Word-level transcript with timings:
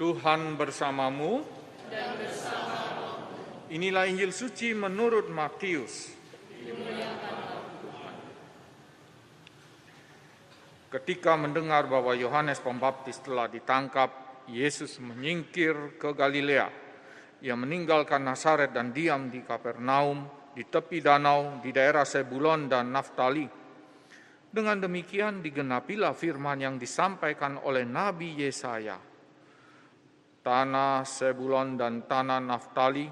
Tuhan 0.00 0.56
bersamamu. 0.56 1.44
Inilah 3.68 4.08
Injil 4.08 4.32
suci 4.32 4.72
menurut 4.72 5.28
Matius. 5.28 6.16
Ketika 10.88 11.36
mendengar 11.36 11.84
bahwa 11.84 12.16
Yohanes 12.16 12.64
Pembaptis 12.64 13.20
telah 13.20 13.44
ditangkap, 13.52 14.08
Yesus 14.48 14.96
menyingkir 15.04 16.00
ke 16.00 16.16
Galilea. 16.16 16.72
Ia 17.44 17.52
meninggalkan 17.52 18.24
Nazaret 18.24 18.72
dan 18.72 18.96
diam 18.96 19.28
di 19.28 19.44
Kapernaum, 19.44 20.24
di 20.56 20.64
tepi 20.64 21.04
danau, 21.04 21.60
di 21.60 21.76
daerah 21.76 22.08
Sebulon 22.08 22.72
dan 22.72 22.88
Naftali. 22.88 23.44
Dengan 24.48 24.80
demikian 24.80 25.44
digenapilah 25.44 26.16
firman 26.16 26.56
yang 26.56 26.80
disampaikan 26.80 27.60
oleh 27.60 27.84
Nabi 27.84 28.40
Yesaya. 28.40 29.09
Tanah 30.40 31.04
Sebulon 31.04 31.76
dan 31.76 32.08
tanah 32.08 32.40
Naftali, 32.40 33.04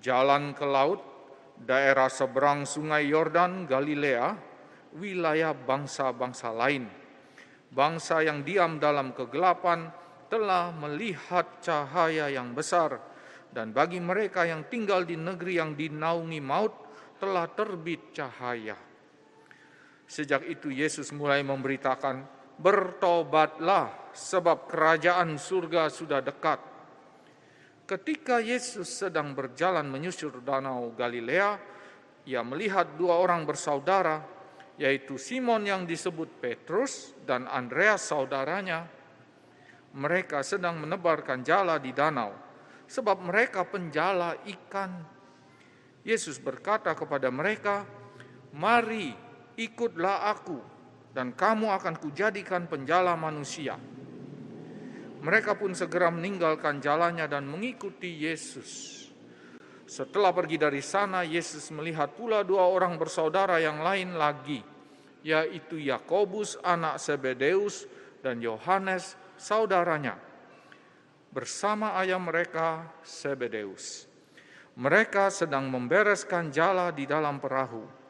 jalan 0.00 0.56
ke 0.56 0.64
laut, 0.64 1.04
daerah 1.60 2.08
seberang 2.08 2.64
sungai 2.64 3.08
Yordan, 3.12 3.68
Galilea, 3.68 4.36
wilayah 4.96 5.52
bangsa-bangsa 5.52 6.48
lain. 6.56 6.88
Bangsa 7.68 8.24
yang 8.24 8.40
diam 8.40 8.80
dalam 8.80 9.12
kegelapan 9.12 9.92
telah 10.32 10.72
melihat 10.72 11.60
cahaya 11.60 12.32
yang 12.32 12.56
besar, 12.56 12.98
dan 13.52 13.76
bagi 13.76 14.00
mereka 14.00 14.48
yang 14.48 14.64
tinggal 14.66 15.04
di 15.04 15.14
negeri 15.14 15.60
yang 15.60 15.76
dinaungi 15.76 16.40
maut 16.40 16.72
telah 17.20 17.44
terbit 17.52 18.16
cahaya. 18.16 18.76
Sejak 20.06 20.46
itu 20.46 20.70
Yesus 20.70 21.10
mulai 21.10 21.42
memberitakan, 21.42 22.35
"Bertobatlah, 22.56 24.12
sebab 24.16 24.68
kerajaan 24.68 25.36
surga 25.36 25.88
sudah 25.92 26.20
dekat." 26.24 26.60
Ketika 27.86 28.42
Yesus 28.42 28.90
sedang 28.90 29.30
berjalan 29.30 29.86
menyusur 29.86 30.42
danau 30.42 30.90
Galilea, 30.98 31.54
ia 32.26 32.42
melihat 32.42 32.98
dua 32.98 33.22
orang 33.22 33.46
bersaudara, 33.46 34.26
yaitu 34.74 35.14
Simon 35.16 35.62
yang 35.62 35.86
disebut 35.86 36.42
Petrus 36.42 37.14
dan 37.22 37.46
Andreas 37.46 38.10
saudaranya. 38.10 38.90
Mereka 39.94 40.42
sedang 40.42 40.82
menebarkan 40.82 41.46
jala 41.46 41.78
di 41.78 41.94
danau, 41.94 42.34
sebab 42.90 43.22
mereka 43.22 43.62
penjala 43.64 44.34
ikan. 44.44 45.06
Yesus 46.02 46.42
berkata 46.42 46.90
kepada 46.92 47.30
mereka, 47.30 47.86
"Mari, 48.50 49.14
ikutlah 49.56 50.26
aku, 50.26 50.58
dan 51.16 51.32
kamu 51.32 51.72
akan 51.72 51.96
kujadikan 51.96 52.68
penjala 52.68 53.16
manusia." 53.16 53.80
Mereka 55.24 55.56
pun 55.56 55.72
segera 55.72 56.12
meninggalkan 56.12 56.78
jalannya 56.78 57.24
dan 57.24 57.48
mengikuti 57.48 58.20
Yesus. 58.20 59.02
Setelah 59.86 60.34
pergi 60.34 60.60
dari 60.60 60.82
sana, 60.84 61.24
Yesus 61.24 61.72
melihat 61.72 62.12
pula 62.14 62.44
dua 62.44 62.68
orang 62.68 62.98
bersaudara 63.00 63.56
yang 63.62 63.80
lain 63.80 64.14
lagi, 64.18 64.60
yaitu 65.26 65.78
Yakobus 65.82 66.58
anak 66.62 67.02
Sebedeus 67.02 67.88
dan 68.22 68.42
Yohanes 68.42 69.18
saudaranya, 69.38 70.18
bersama 71.30 71.98
ayah 72.02 72.18
mereka 72.18 72.86
Sebedeus. 73.02 74.10
Mereka 74.76 75.32
sedang 75.32 75.72
membereskan 75.72 76.52
jala 76.52 76.92
di 76.92 77.08
dalam 77.08 77.40
perahu. 77.40 78.05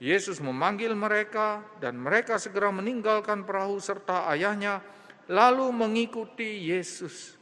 Yesus 0.00 0.40
memanggil 0.40 0.96
mereka, 0.96 1.60
dan 1.76 2.00
mereka 2.00 2.40
segera 2.40 2.72
meninggalkan 2.72 3.44
perahu 3.44 3.76
serta 3.76 4.24
ayahnya, 4.32 4.80
lalu 5.28 5.68
mengikuti 5.68 6.72
Yesus. 6.72 7.36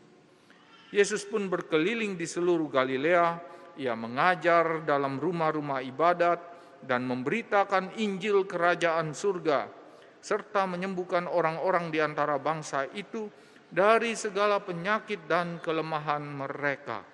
Yesus 0.91 1.23
pun 1.23 1.47
berkeliling 1.47 2.19
di 2.19 2.27
seluruh 2.27 2.67
Galilea, 2.67 3.39
ia 3.79 3.95
mengajar 3.95 4.83
dalam 4.83 5.23
rumah-rumah 5.23 5.87
ibadat 5.87 6.43
dan 6.83 7.07
memberitakan 7.07 7.95
Injil 8.03 8.43
Kerajaan 8.43 9.15
Surga, 9.15 9.71
serta 10.19 10.67
menyembuhkan 10.67 11.31
orang-orang 11.31 11.95
di 11.95 12.03
antara 12.03 12.43
bangsa 12.43 12.91
itu 12.91 13.31
dari 13.71 14.19
segala 14.19 14.59
penyakit 14.59 15.31
dan 15.31 15.63
kelemahan 15.63 16.27
mereka. 16.27 17.07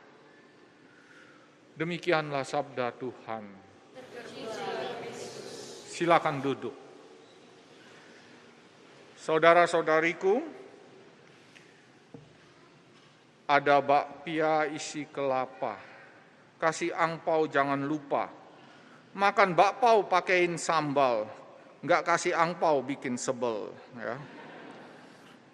Demikianlah 1.77 2.49
sabda 2.49 2.97
Tuhan. 2.97 3.74
Silakan 5.95 6.43
duduk. 6.43 6.75
Saudara-saudariku, 9.15 10.43
ada 13.47 13.79
bakpia 13.79 14.67
isi 14.75 15.07
kelapa. 15.07 15.79
Kasih 16.59 16.91
angpau 16.91 17.47
jangan 17.47 17.79
lupa. 17.79 18.27
Makan 19.15 19.55
bakpao 19.55 20.11
pakein 20.11 20.59
sambal. 20.59 21.31
Enggak 21.79 22.03
kasih 22.11 22.35
angpau 22.35 22.83
bikin 22.83 23.15
sebel. 23.15 23.71
Ya. 23.95 24.19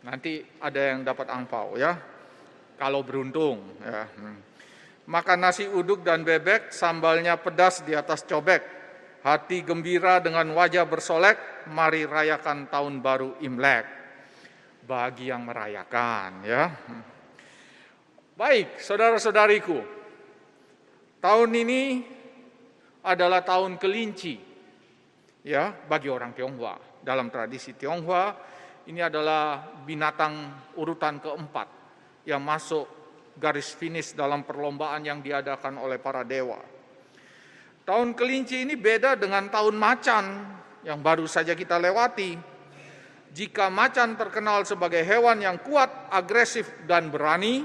Nanti 0.09 0.41
ada 0.57 0.81
yang 0.81 1.05
dapat 1.05 1.29
angpau 1.29 1.77
ya. 1.77 2.01
Kalau 2.81 3.05
beruntung. 3.05 3.61
Ya. 3.85 4.09
Makan 5.05 5.37
nasi 5.37 5.69
uduk 5.69 6.01
dan 6.01 6.25
bebek, 6.25 6.73
sambalnya 6.73 7.37
pedas 7.37 7.85
di 7.85 7.93
atas 7.93 8.25
cobek. 8.25 8.80
Hati 9.21 9.61
gembira 9.61 10.17
dengan 10.17 10.49
wajah 10.57 10.89
bersolek, 10.89 11.69
mari 11.69 12.09
rayakan 12.09 12.73
tahun 12.73 13.05
baru 13.05 13.37
Imlek. 13.45 13.85
Bagi 14.89 15.29
yang 15.29 15.45
merayakan 15.45 16.41
ya. 16.41 16.73
Baik, 18.33 18.81
saudara-saudariku. 18.81 19.77
Tahun 21.21 21.51
ini 21.53 22.01
adalah 23.05 23.45
tahun 23.45 23.77
kelinci. 23.77 24.41
Ya, 25.45 25.69
bagi 25.69 26.09
orang 26.09 26.33
Tionghoa. 26.33 27.05
Dalam 27.05 27.29
tradisi 27.29 27.77
Tionghoa, 27.77 28.33
ini 28.89 29.05
adalah 29.05 29.61
binatang 29.85 30.49
urutan 30.81 31.21
keempat 31.21 31.69
yang 32.25 32.41
masuk 32.41 32.89
garis 33.37 33.77
finish 33.77 34.17
dalam 34.17 34.49
perlombaan 34.49 35.05
yang 35.05 35.21
diadakan 35.21 35.77
oleh 35.77 36.01
para 36.01 36.25
dewa. 36.25 36.80
Tahun 37.85 38.13
kelinci 38.15 38.63
ini 38.63 38.77
beda 38.77 39.17
dengan 39.17 39.49
tahun 39.49 39.75
macan 39.75 40.25
yang 40.85 41.01
baru 41.01 41.25
saja 41.27 41.57
kita 41.57 41.81
lewati. 41.81 42.37
Jika 43.31 43.71
macan 43.71 44.19
terkenal 44.19 44.67
sebagai 44.67 45.07
hewan 45.07 45.39
yang 45.39 45.63
kuat, 45.63 46.11
agresif, 46.11 46.67
dan 46.91 47.15
berani, 47.15 47.63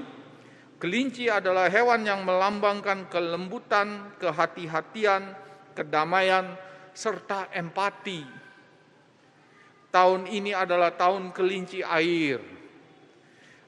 kelinci 0.78 1.26
adalah 1.26 1.66
hewan 1.74 2.06
yang 2.06 2.22
melambangkan 2.22 3.10
kelembutan, 3.10 4.14
kehati-hatian, 4.22 5.34
kedamaian, 5.74 6.54
serta 6.94 7.50
empati. 7.50 8.22
Tahun 9.90 10.28
ini 10.30 10.54
adalah 10.54 10.94
tahun 10.94 11.34
kelinci 11.34 11.82
air. 11.82 12.40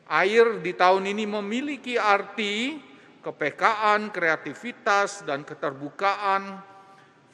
Air 0.08 0.64
di 0.64 0.72
tahun 0.72 1.12
ini 1.12 1.28
memiliki 1.28 2.00
arti 2.00 2.79
kepekaan, 3.28 4.08
kreativitas, 4.08 5.28
dan 5.28 5.44
keterbukaan, 5.44 6.64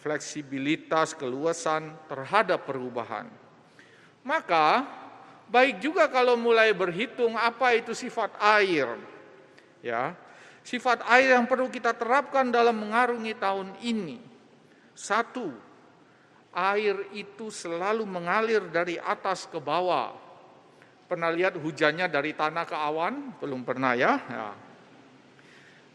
fleksibilitas, 0.01 1.13
keluasan 1.13 1.93
terhadap 2.09 2.65
perubahan. 2.65 3.29
Maka, 4.25 4.89
baik 5.53 5.85
juga 5.85 6.09
kalau 6.09 6.33
mulai 6.33 6.73
berhitung 6.73 7.37
apa 7.37 7.77
itu 7.77 7.93
sifat 7.93 8.33
air. 8.41 8.89
Ya, 9.85 10.17
sifat 10.65 11.05
air 11.05 11.37
yang 11.37 11.45
perlu 11.45 11.69
kita 11.69 11.93
terapkan 11.93 12.49
dalam 12.49 12.73
mengarungi 12.73 13.37
tahun 13.37 13.77
ini. 13.85 14.17
Satu, 14.97 15.53
air 16.57 16.97
itu 17.13 17.53
selalu 17.53 18.01
mengalir 18.09 18.65
dari 18.73 18.97
atas 18.97 19.45
ke 19.45 19.61
bawah. 19.61 20.17
Pernah 21.05 21.29
lihat 21.29 21.53
hujannya 21.61 22.09
dari 22.09 22.33
tanah 22.33 22.65
ke 22.65 22.73
awan? 22.73 23.37
Belum 23.37 23.61
pernah 23.61 23.93
ya? 23.93 24.17
ya. 24.25 24.72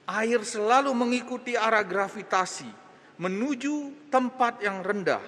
Air 0.08 0.40
selalu 0.40 0.96
mengikuti 0.96 1.52
arah 1.52 1.84
gravitasi 1.84 2.88
menuju 3.20 4.08
tempat 4.08 4.64
yang 4.64 4.80
rendah. 4.80 5.20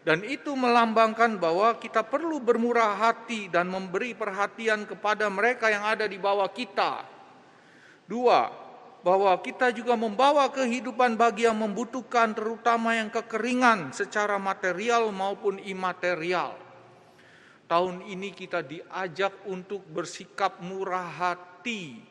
Dan 0.00 0.24
itu 0.24 0.56
melambangkan 0.56 1.36
bahwa 1.36 1.76
kita 1.76 2.00
perlu 2.00 2.40
bermurah 2.40 2.96
hati 2.96 3.52
dan 3.52 3.68
memberi 3.68 4.16
perhatian 4.16 4.88
kepada 4.88 5.28
mereka 5.28 5.68
yang 5.68 5.84
ada 5.84 6.08
di 6.08 6.16
bawah 6.16 6.48
kita. 6.48 7.04
Dua, 8.08 8.48
bahwa 9.04 9.32
kita 9.44 9.72
juga 9.76 9.96
membawa 10.00 10.48
kehidupan 10.48 11.20
bagi 11.20 11.44
yang 11.44 11.60
membutuhkan 11.60 12.32
terutama 12.32 12.96
yang 12.96 13.12
kekeringan 13.12 13.92
secara 13.92 14.40
material 14.40 15.12
maupun 15.12 15.60
imaterial. 15.60 16.56
Tahun 17.68 18.02
ini 18.08 18.32
kita 18.32 18.64
diajak 18.64 19.46
untuk 19.46 19.84
bersikap 19.84 20.64
murah 20.64 21.06
hati. 21.06 22.09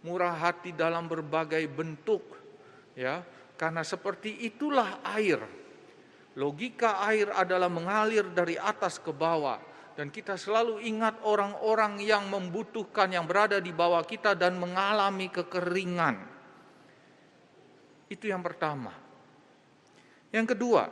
Murah 0.00 0.32
hati 0.32 0.72
dalam 0.72 1.04
berbagai 1.04 1.60
bentuk 1.68 2.24
ya, 2.96 3.20
karena 3.60 3.84
seperti 3.84 4.48
itulah 4.48 5.04
air. 5.04 5.40
Logika 6.40 7.04
air 7.04 7.28
adalah 7.36 7.68
mengalir 7.68 8.32
dari 8.32 8.56
atas 8.56 8.96
ke 8.96 9.12
bawah 9.12 9.60
dan 10.00 10.08
kita 10.08 10.40
selalu 10.40 10.80
ingat 10.80 11.20
orang-orang 11.28 12.00
yang 12.00 12.24
membutuhkan 12.32 13.12
yang 13.12 13.28
berada 13.28 13.60
di 13.60 13.68
bawah 13.68 14.00
kita 14.00 14.32
dan 14.32 14.56
mengalami 14.56 15.28
kekeringan. 15.28 16.16
Itu 18.08 18.24
yang 18.32 18.40
pertama. 18.40 18.96
Yang 20.32 20.56
kedua, 20.56 20.88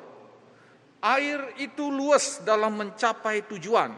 air 1.00 1.56
itu 1.56 1.88
luas 1.88 2.44
dalam 2.44 2.76
mencapai 2.76 3.48
tujuan. 3.48 3.96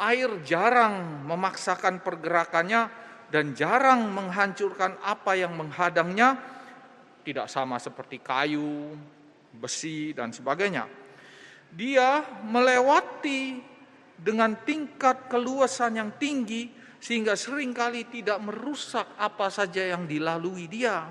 Air 0.00 0.42
jarang 0.42 1.22
memaksakan 1.28 2.02
pergerakannya 2.02 2.99
dan 3.30 3.54
jarang 3.54 4.10
menghancurkan 4.10 4.98
apa 5.00 5.38
yang 5.38 5.54
menghadangnya, 5.54 6.34
tidak 7.22 7.46
sama 7.46 7.78
seperti 7.78 8.18
kayu, 8.18 8.98
besi, 9.54 10.10
dan 10.10 10.34
sebagainya. 10.34 10.90
Dia 11.70 12.26
melewati 12.42 13.62
dengan 14.18 14.58
tingkat 14.66 15.30
keluasan 15.30 15.96
yang 15.96 16.10
tinggi 16.18 16.68
sehingga 17.00 17.38
sering 17.38 17.72
kali 17.72 18.04
tidak 18.10 18.42
merusak 18.42 19.16
apa 19.16 19.48
saja 19.48 19.94
yang 19.94 20.04
dilalui 20.04 20.68
dia. 20.68 21.08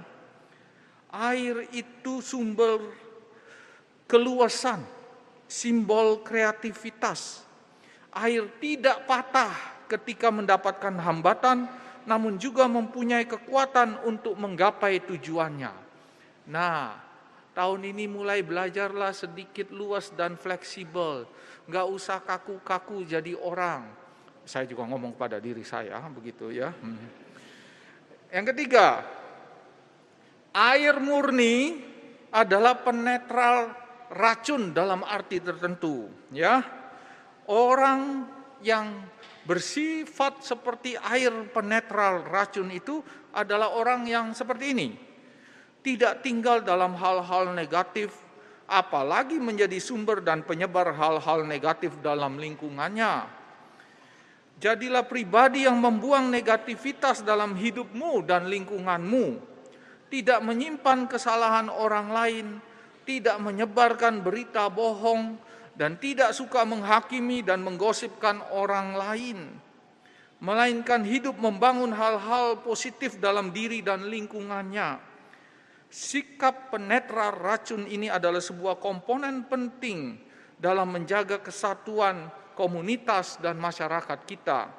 Air 1.09 1.65
itu 1.73 2.21
sumber 2.21 2.77
keluasan, 4.05 4.85
simbol 5.49 6.21
kreativitas. 6.21 7.41
Air 8.13 8.45
tidak 8.61 9.09
patah 9.09 9.53
ketika 9.89 10.29
mendapatkan 10.29 10.93
hambatan, 11.01 11.65
namun 12.09 12.41
juga 12.41 12.65
mempunyai 12.65 13.29
kekuatan 13.29 14.01
untuk 14.09 14.33
menggapai 14.33 15.05
tujuannya. 15.05 15.73
Nah, 16.49 16.97
tahun 17.53 17.93
ini 17.93 18.09
mulai 18.09 18.41
belajarlah 18.41 19.13
sedikit 19.13 19.69
luas 19.69 20.09
dan 20.17 20.33
fleksibel 20.33 21.29
nggak 21.69 21.85
usah 21.85 22.17
kaku-kaku 22.25 23.05
jadi 23.05 23.37
orang. 23.37 23.85
Saya 24.41 24.65
juga 24.65 24.89
ngomong 24.89 25.13
pada 25.13 25.37
diri 25.37 25.61
saya 25.61 26.01
begitu 26.09 26.49
ya. 26.49 26.73
Hmm. 26.73 26.97
Yang 28.33 28.45
ketiga, 28.57 29.05
air 30.49 30.97
murni 30.97 31.85
adalah 32.33 32.81
penetral 32.81 33.69
racun 34.09 34.73
dalam 34.73 35.05
arti 35.05 35.37
tertentu, 35.37 36.09
ya. 36.33 36.65
Orang 37.45 38.25
yang 38.65 39.05
bersifat 39.49 40.45
seperti 40.45 40.93
air 40.93 41.33
penetral 41.49 42.21
racun 42.29 42.69
itu 42.69 43.01
adalah 43.33 43.73
orang 43.73 44.05
yang 44.05 44.29
seperti 44.37 44.77
ini. 44.77 44.89
Tidak 45.81 46.21
tinggal 46.21 46.61
dalam 46.61 46.93
hal-hal 46.93 47.57
negatif 47.57 48.13
apalagi 48.69 49.41
menjadi 49.41 49.81
sumber 49.81 50.21
dan 50.21 50.45
penyebar 50.45 50.93
hal-hal 50.93 51.49
negatif 51.49 51.97
dalam 52.05 52.37
lingkungannya. 52.37 53.25
Jadilah 54.61 55.09
pribadi 55.09 55.65
yang 55.65 55.81
membuang 55.81 56.29
negativitas 56.29 57.25
dalam 57.25 57.57
hidupmu 57.57 58.21
dan 58.27 58.45
lingkunganmu, 58.45 59.41
tidak 60.13 60.45
menyimpan 60.45 61.09
kesalahan 61.09 61.71
orang 61.73 62.07
lain, 62.13 62.47
tidak 63.07 63.39
menyebarkan 63.41 64.21
berita 64.21 64.69
bohong, 64.69 65.39
dan 65.79 65.95
tidak 65.95 66.35
suka 66.35 66.67
menghakimi 66.67 67.39
dan 67.39 67.63
menggosipkan 67.63 68.43
orang 68.51 68.99
lain, 68.99 69.39
melainkan 70.43 71.07
hidup 71.07 71.39
membangun 71.39 71.95
hal-hal 71.95 72.59
positif 72.59 73.15
dalam 73.23 73.55
diri 73.55 73.79
dan 73.79 74.11
lingkungannya 74.11 75.09
Sikap 75.89 76.69
penetra 76.69 77.33
racun 77.33 77.89
ini 77.89 78.13
adalah 78.13 78.37
sebuah 78.37 78.77
komponen 78.77 79.49
penting 79.49 80.21
dalam 80.53 80.93
menjaga 80.93 81.41
kesatuan 81.41 82.29
komunitas 82.53 83.41
dan 83.41 83.57
masyarakat 83.57 84.19
kita. 84.29 84.69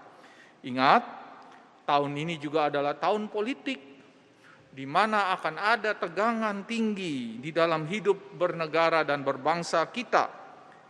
Ingat, 0.63 1.03
tahun 1.83 2.15
ini 2.15 2.39
juga 2.39 2.71
adalah 2.71 2.95
tahun 2.95 3.27
politik 3.27 3.83
di 4.71 4.87
mana 4.87 5.35
akan 5.35 5.59
ada 5.59 5.99
tegangan 5.99 6.63
tinggi 6.63 7.43
di 7.43 7.51
dalam 7.51 7.91
hidup 7.91 8.39
bernegara 8.39 9.03
dan 9.03 9.27
berbangsa 9.27 9.83
kita. 9.91 10.40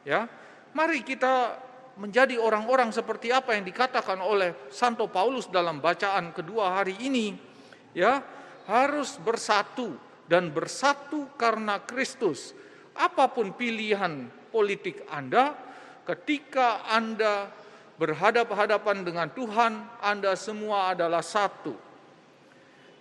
Ya, 0.00 0.24
mari 0.72 1.04
kita 1.04 1.60
menjadi 2.00 2.40
orang-orang 2.40 2.88
seperti 2.88 3.28
apa 3.28 3.52
yang 3.52 3.68
dikatakan 3.68 4.16
oleh 4.24 4.56
Santo 4.72 5.04
Paulus 5.12 5.52
dalam 5.52 5.84
bacaan 5.84 6.32
kedua 6.32 6.80
hari 6.80 6.96
ini. 7.04 7.36
Ya, 7.92 8.24
harus 8.64 9.20
bersatu 9.20 9.92
dan 10.24 10.48
bersatu 10.48 11.28
karena 11.36 11.82
Kristus. 11.84 12.56
Apa 12.96 13.28
pun 13.28 13.52
pilihan 13.52 14.32
politik 14.48 15.04
Anda, 15.12 15.52
ketika 16.08 16.88
Anda 16.88 17.52
berhadap-hadapan 18.00 19.04
dengan 19.04 19.28
Tuhan, 19.28 20.00
Anda 20.00 20.32
semua 20.40 20.96
adalah 20.96 21.20
satu. 21.20 21.76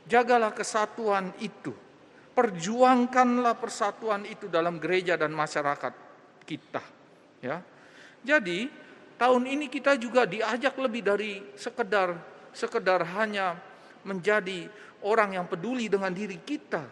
Jagalah 0.10 0.52
kesatuan 0.52 1.32
itu. 1.40 1.72
Perjuangkanlah 2.36 3.56
persatuan 3.56 4.28
itu 4.28 4.52
dalam 4.52 4.80
gereja 4.80 5.16
dan 5.16 5.32
masyarakat 5.32 6.09
kita. 6.50 6.82
Ya. 7.46 7.62
Jadi, 8.26 8.66
tahun 9.22 9.46
ini 9.46 9.70
kita 9.70 9.94
juga 10.02 10.26
diajak 10.26 10.74
lebih 10.82 11.06
dari 11.06 11.46
sekedar 11.54 12.18
sekedar 12.50 13.06
hanya 13.14 13.62
menjadi 14.02 14.66
orang 15.06 15.38
yang 15.38 15.46
peduli 15.46 15.86
dengan 15.86 16.10
diri 16.10 16.42
kita, 16.42 16.84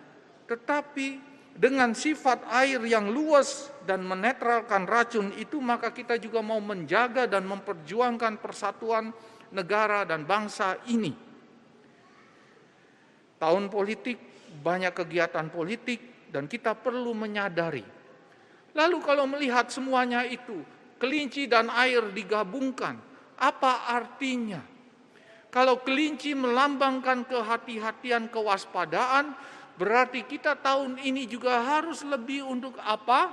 tetapi 0.46 1.20
dengan 1.58 1.98
sifat 1.98 2.46
air 2.54 2.78
yang 2.86 3.10
luas 3.10 3.74
dan 3.90 4.06
menetralkan 4.06 4.86
racun 4.86 5.34
itu 5.42 5.58
maka 5.58 5.90
kita 5.90 6.22
juga 6.22 6.46
mau 6.46 6.62
menjaga 6.62 7.26
dan 7.26 7.50
memperjuangkan 7.50 8.38
persatuan 8.38 9.10
negara 9.50 10.06
dan 10.06 10.22
bangsa 10.24 10.78
ini. 10.86 11.10
Tahun 13.42 13.66
politik 13.74 14.18
banyak 14.62 14.94
kegiatan 14.94 15.50
politik 15.50 16.30
dan 16.30 16.46
kita 16.46 16.78
perlu 16.78 17.18
menyadari. 17.18 17.86
Lalu 18.78 18.98
kalau 19.02 19.26
melihat 19.26 19.74
semuanya 19.74 20.22
itu, 20.22 20.62
kelinci 21.02 21.50
dan 21.50 21.74
air 21.74 22.14
digabungkan, 22.14 23.02
apa 23.42 23.90
artinya? 23.90 24.62
Kalau 25.50 25.82
kelinci 25.82 26.38
melambangkan 26.38 27.26
kehati-hatian, 27.26 28.30
kewaspadaan, 28.30 29.34
Berarti 29.78 30.26
kita 30.26 30.58
tahun 30.58 30.98
ini 30.98 31.30
juga 31.30 31.62
harus 31.62 32.02
lebih 32.02 32.42
untuk 32.42 32.74
apa? 32.82 33.30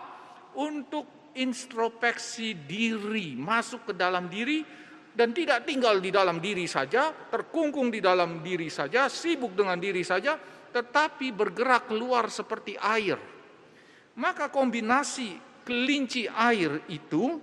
Untuk 0.60 1.32
introspeksi 1.34 2.54
diri, 2.68 3.34
masuk 3.34 3.90
ke 3.90 3.92
dalam 3.96 4.28
diri 4.28 4.62
dan 5.10 5.32
tidak 5.32 5.64
tinggal 5.66 5.98
di 5.98 6.12
dalam 6.12 6.38
diri 6.38 6.68
saja, 6.68 7.10
terkungkung 7.10 7.88
di 7.90 7.98
dalam 7.98 8.44
diri 8.44 8.68
saja, 8.68 9.08
sibuk 9.10 9.56
dengan 9.56 9.80
diri 9.80 10.04
saja, 10.04 10.38
tetapi 10.70 11.32
bergerak 11.34 11.90
keluar 11.90 12.28
seperti 12.30 12.76
air. 12.78 13.33
Maka 14.14 14.46
kombinasi 14.50 15.38
kelinci 15.66 16.30
air 16.30 16.84
itu 16.86 17.40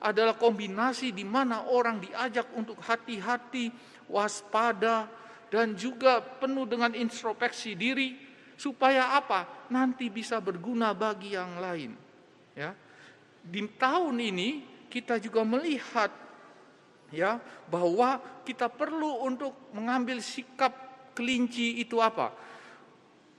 adalah 0.00 0.36
kombinasi 0.36 1.12
di 1.12 1.24
mana 1.24 1.68
orang 1.68 2.00
diajak 2.00 2.48
untuk 2.56 2.80
hati-hati, 2.80 3.68
waspada, 4.08 5.08
dan 5.52 5.76
juga 5.76 6.20
penuh 6.20 6.64
dengan 6.64 6.92
introspeksi 6.96 7.76
diri, 7.76 8.16
supaya 8.56 9.16
apa? 9.16 9.68
Nanti 9.72 10.08
bisa 10.12 10.40
berguna 10.40 10.92
bagi 10.92 11.36
yang 11.36 11.56
lain. 11.60 11.92
Ya. 12.56 12.76
Di 13.40 13.60
tahun 13.80 14.20
ini 14.20 14.48
kita 14.92 15.16
juga 15.16 15.40
melihat 15.44 16.12
ya 17.08 17.40
bahwa 17.66 18.20
kita 18.44 18.68
perlu 18.68 19.24
untuk 19.24 19.72
mengambil 19.72 20.20
sikap 20.20 20.72
kelinci 21.16 21.80
itu 21.80 22.00
apa? 22.00 22.32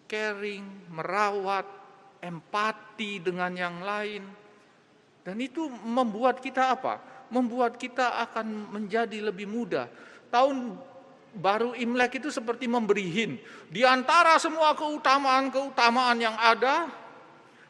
Caring, 0.09 0.91
merawat, 0.91 1.80
empati 2.21 3.19
dengan 3.19 3.51
yang 3.57 3.81
lain. 3.81 4.23
Dan 5.21 5.37
itu 5.41 5.67
membuat 5.69 6.41
kita 6.41 6.73
apa? 6.77 7.01
Membuat 7.33 7.77
kita 7.81 8.21
akan 8.29 8.73
menjadi 8.73 9.21
lebih 9.21 9.49
mudah. 9.49 9.89
Tahun 10.29 10.77
baru 11.35 11.73
Imlek 11.77 12.21
itu 12.21 12.29
seperti 12.29 12.69
memberi 12.69 13.07
hin. 13.07 13.31
Di 13.67 13.85
antara 13.85 14.35
semua 14.37 14.77
keutamaan-keutamaan 14.77 16.17
yang 16.19 16.37
ada 16.37 16.89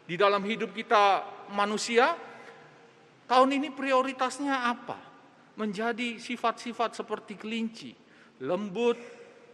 di 0.05 0.19
dalam 0.19 0.41
hidup 0.43 0.73
kita 0.73 1.23
manusia, 1.53 2.15
tahun 3.29 3.61
ini 3.61 3.69
prioritasnya 3.71 4.71
apa? 4.71 4.97
Menjadi 5.59 6.17
sifat-sifat 6.17 6.95
seperti 6.95 7.37
kelinci, 7.37 7.91
lembut, 8.41 8.97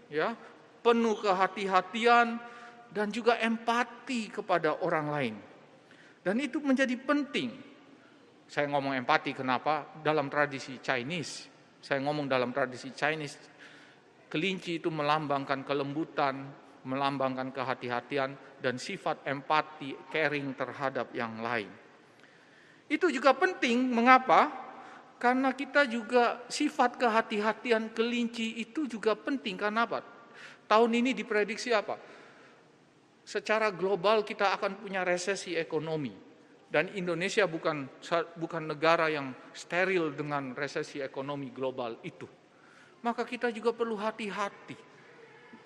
ya, 0.08 0.38
penuh 0.86 1.20
kehati-hatian 1.20 2.40
dan 2.92 3.12
juga 3.12 3.40
empati 3.40 4.32
kepada 4.32 4.82
orang 4.84 5.08
lain. 5.08 5.36
Dan 6.24 6.40
itu 6.44 6.60
menjadi 6.60 6.94
penting. 7.00 7.52
Saya 8.48 8.68
ngomong 8.72 8.96
empati 8.96 9.36
kenapa? 9.36 10.00
Dalam 10.04 10.28
tradisi 10.32 10.80
Chinese. 10.80 11.48
Saya 11.84 12.04
ngomong 12.04 12.28
dalam 12.28 12.52
tradisi 12.52 12.92
Chinese 12.92 13.58
Kelinci 14.28 14.84
itu 14.84 14.92
melambangkan 14.92 15.64
kelembutan, 15.64 16.52
melambangkan 16.84 17.56
kehati-hatian, 17.56 18.36
dan 18.60 18.76
sifat 18.76 19.24
empati, 19.24 19.96
caring 20.12 20.52
terhadap 20.52 21.16
yang 21.16 21.40
lain. 21.40 21.72
Itu 22.92 23.08
juga 23.08 23.32
penting, 23.32 23.88
mengapa? 23.88 24.52
Karena 25.16 25.56
kita 25.56 25.88
juga 25.88 26.44
sifat 26.52 27.00
kehati-hatian 27.00 27.96
kelinci 27.96 28.60
itu 28.60 28.84
juga 28.84 29.16
penting. 29.16 29.56
Karena 29.56 29.88
apa? 29.88 30.04
Tahun 30.68 30.92
ini 30.92 31.16
diprediksi 31.16 31.72
apa? 31.72 31.96
Secara 33.28 33.76
global 33.76 34.24
kita 34.24 34.56
akan 34.56 34.80
punya 34.80 35.04
resesi 35.04 35.52
ekonomi. 35.60 36.16
Dan 36.68 36.96
Indonesia 36.96 37.44
bukan 37.44 38.00
bukan 38.40 38.64
negara 38.72 39.12
yang 39.12 39.36
steril 39.52 40.16
dengan 40.16 40.56
resesi 40.56 41.04
ekonomi 41.04 41.52
global 41.52 42.00
itu. 42.08 42.24
Maka 43.04 43.28
kita 43.28 43.52
juga 43.52 43.76
perlu 43.76 44.00
hati-hati. 44.00 44.80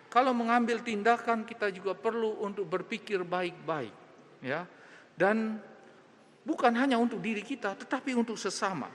Kalau 0.09 0.33
mengambil 0.33 0.81
tindakan 0.81 1.45
kita 1.45 1.69
juga 1.69 1.93
perlu 1.93 2.41
untuk 2.41 2.65
berpikir 2.65 3.21
baik-baik, 3.21 3.93
ya. 4.41 4.65
Dan 5.13 5.61
bukan 6.41 6.73
hanya 6.75 6.97
untuk 6.97 7.21
diri 7.21 7.45
kita, 7.45 7.77
tetapi 7.77 8.17
untuk 8.17 8.41
sesama. 8.41 8.89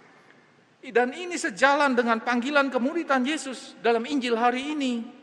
Dan 0.83 1.15
ini 1.15 1.39
sejalan 1.39 1.95
dengan 1.95 2.19
panggilan 2.23 2.71
kemuridan 2.71 3.23
Yesus 3.23 3.79
dalam 3.79 4.03
Injil 4.07 4.35
hari 4.39 4.75
ini. 4.75 5.16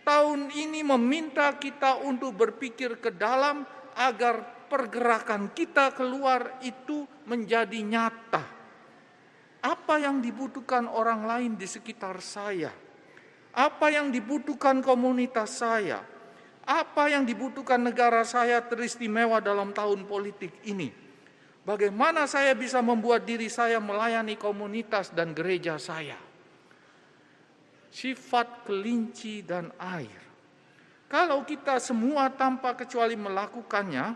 Tahun 0.00 0.48
ini 0.50 0.80
meminta 0.80 1.54
kita 1.60 2.00
untuk 2.02 2.34
berpikir 2.34 2.98
ke 2.98 3.12
dalam 3.12 3.62
agar 3.94 4.66
pergerakan 4.70 5.50
kita 5.50 5.92
keluar 5.92 6.62
itu 6.62 7.04
menjadi 7.26 7.80
nyata. 7.82 8.44
Apa 9.60 10.00
yang 10.00 10.24
dibutuhkan 10.24 10.88
orang 10.88 11.28
lain 11.28 11.52
di 11.60 11.68
sekitar 11.68 12.22
saya? 12.24 12.72
Apa 13.50 13.92
yang 13.92 14.08
dibutuhkan 14.08 14.80
komunitas 14.80 15.60
saya? 15.60 16.00
Apa 16.64 17.10
yang 17.10 17.26
dibutuhkan 17.26 17.82
negara 17.82 18.22
saya 18.22 18.62
teristimewa 18.62 19.42
dalam 19.42 19.74
tahun 19.74 20.06
politik 20.06 20.64
ini? 20.64 20.88
Bagaimana 21.60 22.24
saya 22.24 22.56
bisa 22.56 22.80
membuat 22.80 23.28
diri 23.28 23.52
saya 23.52 23.82
melayani 23.82 24.38
komunitas 24.40 25.12
dan 25.12 25.36
gereja 25.36 25.76
saya? 25.76 26.29
Sifat 27.90 28.64
kelinci 28.64 29.42
dan 29.42 29.74
air. 29.76 30.22
Kalau 31.10 31.42
kita 31.42 31.82
semua 31.82 32.30
tanpa 32.30 32.78
kecuali 32.78 33.18
melakukannya, 33.18 34.14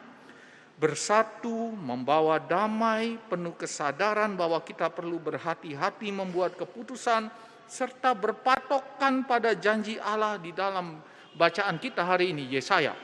bersatu, 0.78 1.74
membawa 1.74 2.38
damai, 2.38 3.18
penuh 3.26 3.54
kesadaran 3.58 4.38
bahwa 4.38 4.62
kita 4.62 4.90
perlu 4.90 5.18
berhati-hati 5.18 6.14
membuat 6.14 6.54
keputusan, 6.54 7.30
serta 7.66 8.14
berpatokkan 8.14 9.26
pada 9.26 9.58
janji 9.58 9.98
Allah 9.98 10.38
di 10.38 10.54
dalam 10.54 11.02
bacaan 11.34 11.82
kita 11.82 12.06
hari 12.06 12.30
ini, 12.30 12.46
Yesaya. 12.46 12.94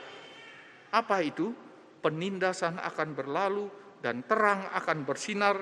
Apa 0.95 1.23
itu? 1.27 1.51
Penindasan 1.99 2.79
akan 2.79 3.09
berlalu, 3.13 3.67
dan 4.01 4.25
terang 4.25 4.71
akan 4.73 5.05
bersinar, 5.05 5.61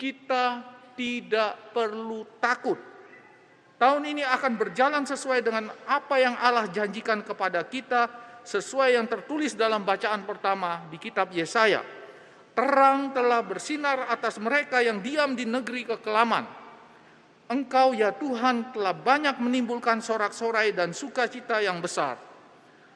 kita 0.00 0.64
tidak 0.96 1.74
perlu 1.76 2.24
takut. 2.40 2.93
Tahun 3.84 4.00
ini 4.00 4.24
akan 4.24 4.56
berjalan 4.56 5.04
sesuai 5.04 5.44
dengan 5.44 5.68
apa 5.84 6.16
yang 6.16 6.32
Allah 6.40 6.64
janjikan 6.72 7.20
kepada 7.20 7.60
kita, 7.68 8.08
sesuai 8.40 8.96
yang 8.96 9.04
tertulis 9.04 9.52
dalam 9.52 9.84
bacaan 9.84 10.24
pertama 10.24 10.88
di 10.88 10.96
kitab 10.96 11.28
Yesaya. 11.28 11.84
Terang 12.56 13.12
telah 13.12 13.44
bersinar 13.44 14.08
atas 14.08 14.40
mereka 14.40 14.80
yang 14.80 15.04
diam 15.04 15.36
di 15.36 15.44
negeri 15.44 15.84
kekelaman. 15.84 16.48
Engkau 17.52 17.92
ya 17.92 18.08
Tuhan 18.16 18.72
telah 18.72 18.96
banyak 18.96 19.36
menimbulkan 19.36 20.00
sorak-sorai 20.00 20.72
dan 20.72 20.96
sukacita 20.96 21.60
yang 21.60 21.84
besar. 21.84 22.16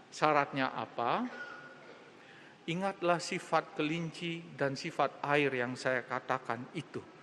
Syaratnya 0.08 0.72
apa? 0.72 1.28
Ingatlah 2.64 3.20
sifat 3.20 3.76
kelinci 3.76 4.56
dan 4.56 4.72
sifat 4.72 5.20
air 5.20 5.52
yang 5.52 5.76
saya 5.76 6.00
katakan 6.08 6.64
itu. 6.72 7.17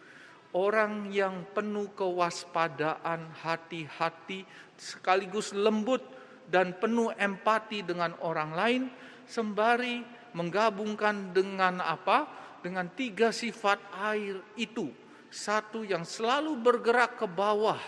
Orang 0.56 1.12
yang 1.12 1.44
penuh 1.52 1.92
kewaspadaan, 1.92 3.28
hati-hati, 3.44 4.48
sekaligus 4.80 5.52
lembut 5.52 6.00
dan 6.48 6.80
penuh 6.80 7.12
empati 7.12 7.84
dengan 7.84 8.16
orang 8.24 8.52
lain, 8.56 8.84
sembari 9.28 10.00
menggabungkan 10.32 11.36
dengan 11.36 11.84
apa? 11.84 12.24
Dengan 12.64 12.88
tiga 12.96 13.36
sifat 13.36 13.78
air 14.00 14.40
itu. 14.56 14.88
Satu 15.28 15.84
yang 15.84 16.08
selalu 16.08 16.56
bergerak 16.56 17.20
ke 17.20 17.28
bawah, 17.28 17.82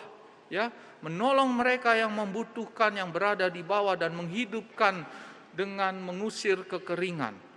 ya, 0.52 0.68
menolong 1.00 1.56
mereka 1.56 1.96
yang 1.96 2.12
membutuhkan, 2.12 2.92
yang 3.00 3.16
berada 3.16 3.48
di 3.48 3.64
bawah 3.64 3.96
dan 3.96 4.12
menghidupkan 4.12 5.08
dengan 5.56 5.96
mengusir 6.04 6.68
kekeringan 6.68 7.48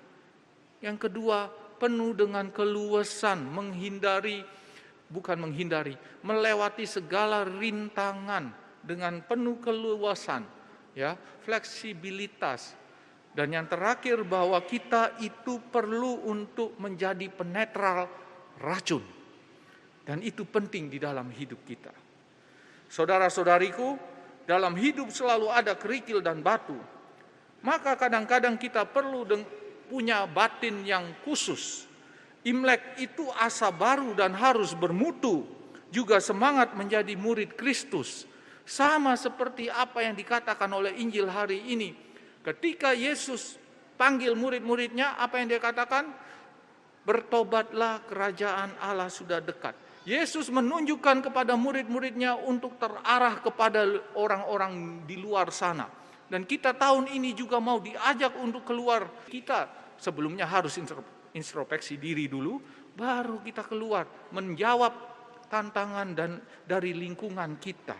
yang 0.80 0.96
kedua, 0.96 1.52
penuh 1.76 2.16
dengan 2.16 2.48
keluasan, 2.48 3.44
menghindari 3.52 4.40
bukan 5.10 5.42
menghindari, 5.42 5.98
melewati 6.22 6.86
segala 6.86 7.42
rintangan 7.42 8.54
dengan 8.80 9.20
penuh 9.26 9.58
keluasan, 9.58 10.46
ya, 10.94 11.18
fleksibilitas. 11.42 12.78
Dan 13.30 13.54
yang 13.54 13.66
terakhir 13.70 14.26
bahwa 14.26 14.58
kita 14.62 15.18
itu 15.22 15.62
perlu 15.70 16.26
untuk 16.26 16.74
menjadi 16.78 17.30
penetral 17.30 18.10
racun. 18.58 19.02
Dan 20.02 20.22
itu 20.26 20.42
penting 20.42 20.90
di 20.90 20.98
dalam 20.98 21.30
hidup 21.30 21.62
kita. 21.62 21.94
Saudara-saudariku, 22.90 23.94
dalam 24.50 24.74
hidup 24.74 25.14
selalu 25.14 25.46
ada 25.46 25.78
kerikil 25.78 26.18
dan 26.18 26.42
batu. 26.42 26.74
Maka 27.62 27.94
kadang-kadang 27.94 28.58
kita 28.58 28.82
perlu 28.82 29.22
punya 29.86 30.26
batin 30.26 30.82
yang 30.82 31.06
khusus. 31.22 31.89
Imlek 32.40 32.96
itu 32.96 33.28
asa 33.36 33.68
baru 33.68 34.16
dan 34.16 34.32
harus 34.32 34.72
bermutu, 34.72 35.44
juga 35.92 36.22
semangat 36.24 36.72
menjadi 36.72 37.12
murid 37.12 37.52
Kristus. 37.52 38.24
Sama 38.64 39.18
seperti 39.18 39.66
apa 39.68 40.06
yang 40.06 40.14
dikatakan 40.16 40.70
oleh 40.70 40.96
Injil 41.02 41.28
hari 41.28 41.60
ini. 41.68 41.92
Ketika 42.40 42.96
Yesus 42.96 43.60
panggil 44.00 44.32
murid-muridnya, 44.32 45.20
apa 45.20 45.42
yang 45.42 45.52
dia 45.52 45.60
katakan? 45.60 46.08
Bertobatlah 47.04 48.06
kerajaan 48.08 48.78
Allah 48.80 49.10
sudah 49.10 49.42
dekat. 49.42 49.74
Yesus 50.08 50.48
menunjukkan 50.48 51.28
kepada 51.28 51.60
murid-muridnya 51.60 52.40
untuk 52.40 52.80
terarah 52.80 53.36
kepada 53.44 53.84
orang-orang 54.16 55.04
di 55.04 55.20
luar 55.20 55.52
sana. 55.52 55.90
Dan 56.30 56.48
kita 56.48 56.72
tahun 56.72 57.10
ini 57.10 57.36
juga 57.36 57.60
mau 57.60 57.82
diajak 57.82 58.38
untuk 58.40 58.64
keluar. 58.64 59.28
Kita 59.28 59.68
sebelumnya 60.00 60.48
harus 60.48 60.78
introspeksi 61.34 61.96
diri 61.96 62.26
dulu, 62.26 62.58
baru 62.94 63.40
kita 63.40 63.66
keluar 63.66 64.30
menjawab 64.34 64.92
tantangan 65.50 66.08
dan 66.14 66.30
dari 66.66 66.94
lingkungan 66.94 67.58
kita. 67.58 67.98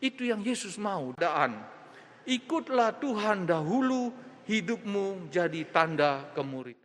Itu 0.00 0.24
yang 0.24 0.40
Yesus 0.44 0.76
mau. 0.80 1.12
Dan 1.16 1.60
ikutlah 2.28 2.96
Tuhan 3.00 3.48
dahulu, 3.48 4.12
hidupmu 4.48 5.32
jadi 5.32 5.64
tanda 5.68 6.32
kemuritan. 6.32 6.83